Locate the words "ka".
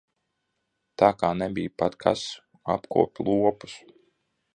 1.19-1.29